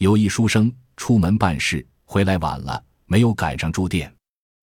[0.00, 4.10] 有一书生出门办事，回来晚了，没有赶上住店。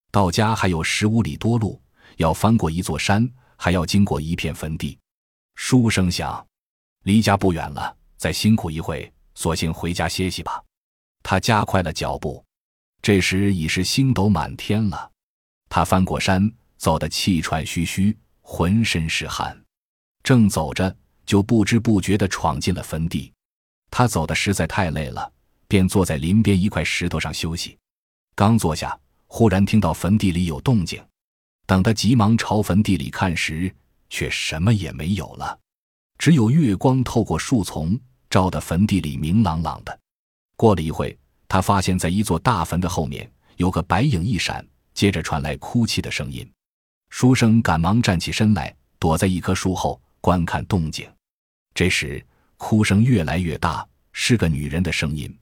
[0.09, 1.79] 到家还有十五里多路，
[2.15, 4.97] 要翻过一座山，还要经过一片坟地。
[5.53, 6.43] 书生想，
[7.03, 10.59] 离家不远了，再辛苦一会，索性回家歇息吧。
[11.21, 12.43] 他加快了脚步。
[13.03, 15.11] 这时已是星斗满天了。
[15.69, 19.55] 他翻过山，走得气喘吁吁，浑身是汗。
[20.23, 20.97] 正走着，
[21.27, 23.31] 就不知不觉地闯进了坟地。
[23.97, 25.33] 他走的实在太累了，
[25.67, 27.75] 便坐在林边一块石头上休息。
[28.35, 31.03] 刚坐下，忽然听到坟地里有动静。
[31.65, 33.75] 等他急忙朝坟地里看时，
[34.07, 35.59] 却什么也没有了，
[36.19, 39.99] 只有月光透过树丛，照得坟地里明朗朗的。
[40.55, 46.47] 过了一会，他发现在一座大坟的后面有个白影一闪，接着传来哭泣的声音。
[47.09, 49.99] 书生赶忙站起身来，躲在一棵树后。
[50.21, 51.09] 观看动静，
[51.73, 52.23] 这时
[52.57, 55.33] 哭声越来越大，是个女人的声音。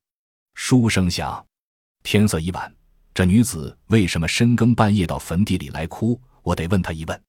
[0.54, 1.44] 书生想，
[2.04, 2.74] 天色已晚，
[3.14, 6.20] 这女子为什么深更半夜到坟地里来哭？
[6.44, 7.22] 我得问她一问。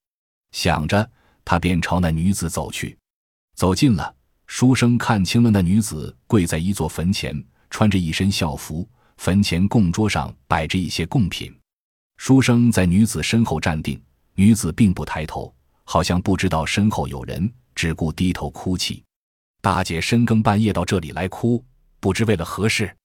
[0.53, 1.09] 想着，
[1.45, 2.97] 他便朝那女子走去。
[3.55, 4.15] 走近了，
[4.47, 7.35] 书生看清了那女子跪在一座坟前，
[7.71, 11.57] 穿着一身孝服，坟前供桌上摆着一些贡品。
[12.17, 14.03] 书生在女子身后站定，
[14.35, 15.55] 女子并不抬头。
[15.85, 19.05] 好像不知道身后有人，只顾低头哭泣。
[19.67, 21.61] 大姐深更半夜到这里来哭，
[21.99, 22.97] 不知为了何事。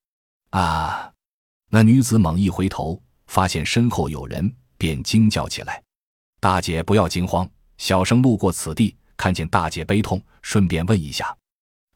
[0.52, 1.12] 啊！
[1.72, 5.82] 那女子猛一回头，发现身后有人，便惊叫起来
[6.40, 11.36] ：“大姐不要惊慌，小生路过此地，看见大姐悲痛，顺便问一下。”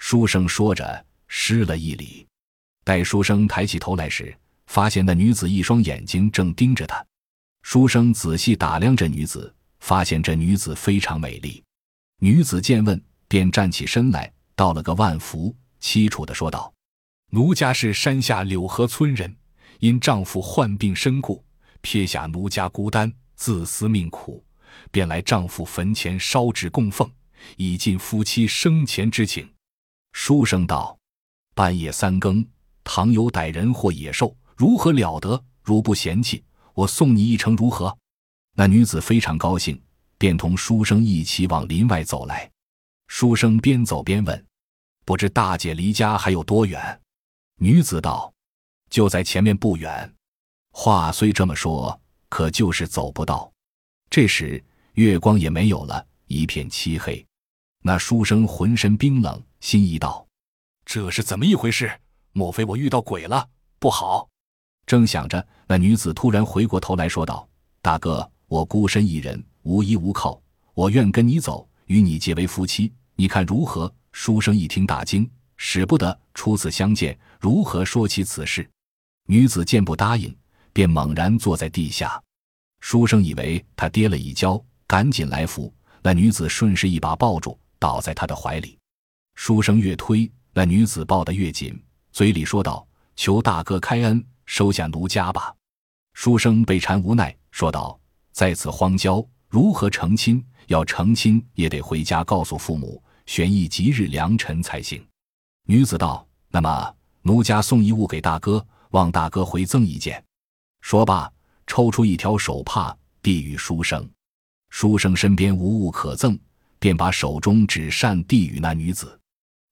[0.02, 2.26] 书生说着，施了一礼。
[2.84, 7.06] 待书生抬起头来时，发现那女子一双眼睛正盯着他。
[7.62, 9.54] 书生仔细打量着女子。
[9.80, 11.64] 发现这女子非常美丽，
[12.20, 16.74] 女子见问，便站起身来，道了个万福，凄楚的说道
[17.32, 19.36] ：“奴家是山下柳河村人，
[19.80, 21.44] 因丈夫患病身故，
[21.82, 24.44] 撇下奴家孤单，自思命苦，
[24.92, 27.10] 便来丈夫坟前烧纸供奉，
[27.58, 29.50] 以尽夫妻生前之情。”
[30.14, 30.98] 书生道
[31.54, 32.46] ：“半夜三更，
[32.86, 35.44] 倘有歹人或野兽，如何了得？
[35.62, 37.98] 如不嫌弃，我送你一程，如何？”
[38.56, 39.82] 那女子非常高兴，
[40.18, 42.50] 便同书生一起往林外走来。
[43.08, 44.46] 书生边走边问
[45.06, 47.02] ：“不知大姐离家还有多远？”
[47.60, 48.34] 女子道
[48.90, 50.14] ：“就在前面不远。”
[50.72, 52.00] 话虽这么说，
[52.30, 53.52] 可就是走不到。
[54.10, 54.64] 这时
[54.94, 57.26] 月光也没有了，一片漆黑。
[57.82, 60.26] 那书生浑身冰冷，心意道
[60.86, 61.92] ：“这是怎么一回事？
[62.34, 63.48] 莫非我遇到鬼了？
[63.80, 64.28] 不好！”
[64.86, 67.48] 正想着，那女子突然回过头来说道
[67.82, 70.40] ：“大哥。”我孤身一人，无依无靠，
[70.76, 73.94] 我愿跟你走，与你结为夫妻，你看如何？
[74.12, 78.68] 书生一听大惊，使不得，初次相见，如何说起此事？
[79.28, 80.34] 女子见不答应，
[80.72, 82.22] 便猛然坐在地下。
[82.80, 85.74] 书生以为他跌了一跤，赶紧来扶。
[86.02, 88.78] 那女子顺势一把抱住，倒在他的怀里。
[89.34, 91.78] 书生越推，那女子抱得越紧，
[92.12, 95.54] 嘴里说道：“求大哥开恩，收下奴家吧。”
[96.14, 98.00] 书生被缠无奈，说道。
[98.32, 100.46] 在此荒郊，如何成亲？
[100.68, 105.06] 要成亲也得回家告诉父母，选一吉日良辰才行。
[105.68, 110.24] 女子道：“那么奴家送一物给大哥，望大哥回赠一件。”
[110.82, 111.32] 说罢，
[111.66, 114.08] 抽出一条手帕递与书生。
[114.70, 116.38] 书生身边无物可赠，
[116.80, 119.20] 便把手中纸扇递与那女子。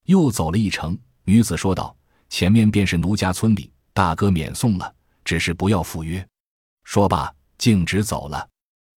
[0.06, 1.96] 又走了一程，女子说道
[2.30, 4.94] ：“前面便是奴家村里，大哥免送了，
[5.24, 6.26] 只是不要赴约。”
[6.84, 8.50] 说罢，径直走了。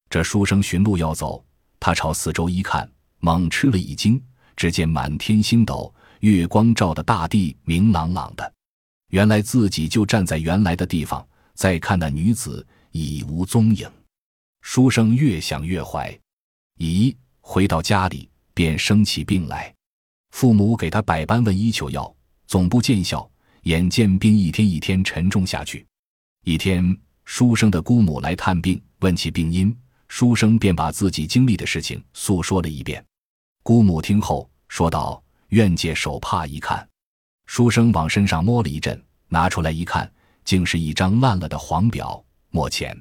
[0.08, 1.44] 这书生寻路要走，
[1.78, 4.22] 他朝四周一看，猛吃了一惊。
[4.56, 8.52] 只见满天星斗，月光照得大地明朗朗的。
[9.08, 11.26] 原来自己就站在原来的地方。
[11.54, 13.90] 再看那女子已无踪影。
[14.60, 16.14] 书生越想越怀
[16.76, 19.74] 疑，回到家里便生起病来。
[20.32, 22.14] 父母给他百般问医求药，
[22.46, 23.26] 总不见效。
[23.62, 25.86] 眼见病一天一天沉重下去。
[26.44, 29.74] 一天，书生的姑母来探病，问起病因。
[30.08, 33.04] 书生便把自己经历的事情诉说了一遍，
[33.62, 36.86] 姑母听后说道：“愿借手帕一看。”
[37.46, 40.10] 书生往身上摸了一阵，拿出来一看，
[40.44, 42.22] 竟是一张烂了的黄表。
[42.50, 42.96] 墨钱。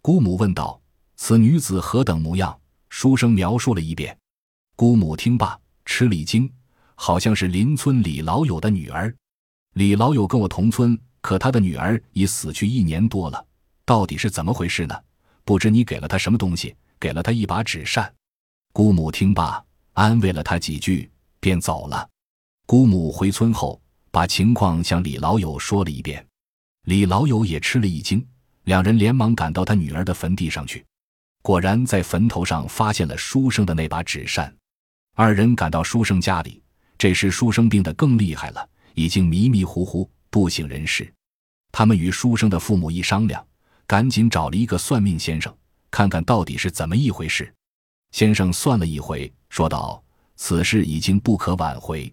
[0.00, 0.80] 姑母问道
[1.16, 2.56] ：“此女子何等模样？”
[2.88, 4.16] 书生描述了一遍。
[4.74, 6.50] 姑母听罢，吃了一惊，
[6.94, 9.14] 好像是邻村李老友的女儿。
[9.74, 13.44] 李老友跟我同村，可他的女儿已死去一年多了，
[13.84, 14.94] 到底是怎么回事呢？
[15.46, 16.74] 不知你给了他什么东西？
[16.98, 18.12] 给了他一把纸扇。
[18.72, 21.08] 姑母听罢，安慰了他几句，
[21.38, 22.08] 便走了。
[22.66, 26.26] 姑母回村后，把情况向李老友说了一遍。
[26.86, 28.26] 李老友也吃了一惊，
[28.64, 30.84] 两人连忙赶到他女儿的坟地上去，
[31.42, 34.52] 果然在坟头上发现了书生的那把纸扇。
[35.14, 36.60] 二人赶到书生家里，
[36.98, 41.08] 这时书生病得更厉害了，已经迷迷糊糊不省人事。
[41.70, 43.45] 他们与书生的父母一商量，
[43.86, 45.54] 赶紧找了一个算命先生，
[45.90, 47.52] 看看到底是怎么一回事。
[48.12, 50.02] 先生算了一回，说道
[50.36, 52.12] ：“此事已经不可挽回。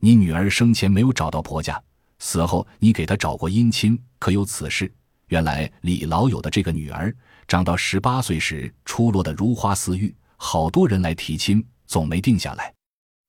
[0.00, 1.82] 你女儿生前没有找到婆家，
[2.18, 4.92] 死后你给她找过姻亲，可有此事？”
[5.28, 7.14] 原来李老友的这个女儿，
[7.48, 12.72] 长到十八岁时出落得如花似玉，好多人来提亲，总没定下来。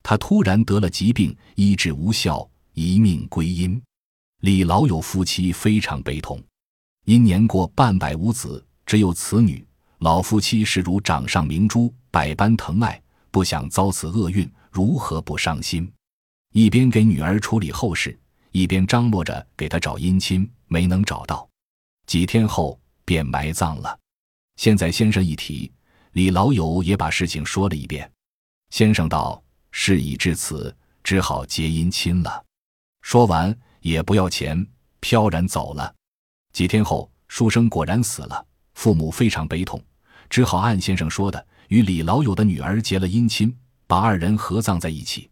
[0.04, 3.82] 她突然得了疾病，医治无效，一命归阴。
[4.42, 6.40] 李老友夫妻非常悲痛，
[7.08, 9.66] 因年过半百无子，只有此女。
[10.00, 13.02] 老夫妻视如掌上明珠，百般疼爱，
[13.32, 15.90] 不想遭此厄运，如何不伤心？
[16.52, 18.20] 一边给女儿处理后事，
[18.52, 21.48] 一边张罗着给她找姻亲，没能找到。
[22.08, 23.98] 几天后便埋葬了。
[24.58, 25.72] 现在先生一提，
[26.12, 28.12] 李老友也把事情说了一遍。
[28.70, 30.76] 先生道：“事已至此，
[31.06, 32.44] 只好结姻亲了。”
[33.02, 33.58] 说完。
[33.80, 34.68] 也不要钱，
[35.00, 35.96] 飘然走了。
[36.58, 38.44] 几天后，书生果然死了，
[38.74, 39.80] 父母非常悲痛，
[40.28, 43.56] 只好按先生说的，与李老友的女儿结了姻亲，
[43.86, 45.30] 把二人合葬在一起。